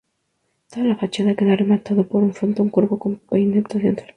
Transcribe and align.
Toda 0.71 0.83
la 0.87 0.95
fachada 0.95 1.35
queda 1.35 1.55
rematado 1.55 2.07
por 2.07 2.23
un 2.23 2.33
frontón 2.33 2.69
curvo 2.69 2.97
con 2.97 3.17
peineta 3.17 3.79
central. 3.79 4.07